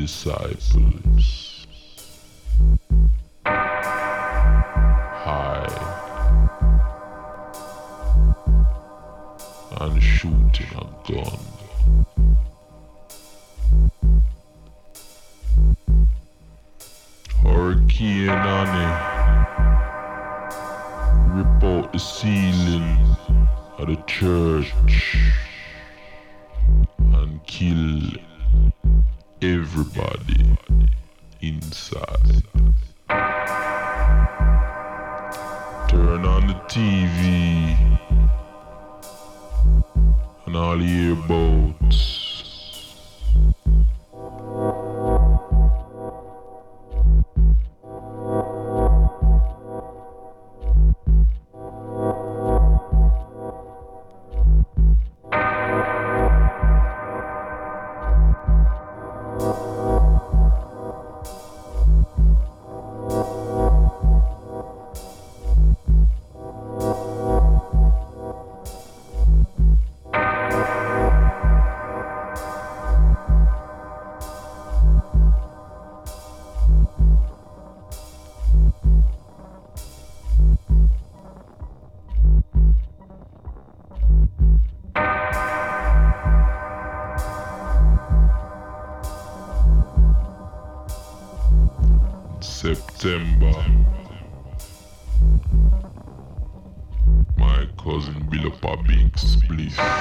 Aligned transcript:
disciples. 0.00 1.39
Papa 98.60 98.82
Binks, 98.82 99.36
please. 99.46 99.99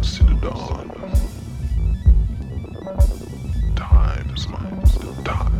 dance 0.00 0.16
to 0.16 0.24
the 0.24 0.34
dawn. 0.34 0.88
Time's 3.76 4.46
time. 5.24 5.59